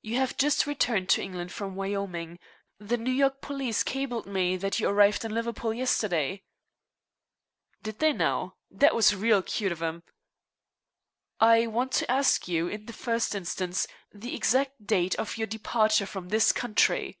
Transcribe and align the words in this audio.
"You 0.00 0.16
have 0.16 0.38
just 0.38 0.66
returned 0.66 1.10
to 1.10 1.20
England 1.22 1.52
from 1.52 1.74
Wyoming. 1.76 2.38
The 2.78 2.96
New 2.96 3.10
York 3.12 3.42
police 3.42 3.82
cabled 3.82 4.24
me 4.24 4.56
that 4.56 4.80
you 4.80 4.88
arrived 4.88 5.22
in 5.22 5.34
Liverpool 5.34 5.74
yesterday." 5.74 6.44
"Did 7.82 7.98
they 7.98 8.14
now? 8.14 8.56
That 8.70 8.94
was 8.94 9.14
real 9.14 9.42
cute 9.42 9.70
of 9.72 9.82
'em." 9.82 10.02
"I 11.40 11.66
want 11.66 11.92
to 11.92 12.10
ask 12.10 12.48
you, 12.48 12.68
in 12.68 12.86
the 12.86 12.94
first 12.94 13.34
instance, 13.34 13.86
the 14.10 14.34
exact 14.34 14.86
date 14.86 15.14
of 15.16 15.36
your 15.36 15.46
departure 15.46 16.06
from 16.06 16.30
this 16.30 16.52
country." 16.52 17.18